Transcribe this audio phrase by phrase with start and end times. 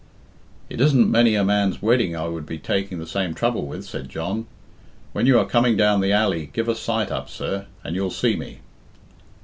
[0.67, 4.09] "It isn't many a man's wedding I would be taking the same trouble with," said
[4.09, 4.47] John.
[5.13, 8.35] "When you are coming down the alley give a sight up, sir, and you'll see
[8.35, 8.61] me."